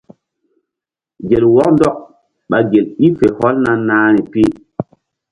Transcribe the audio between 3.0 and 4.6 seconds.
i fe hɔlna nahri pi.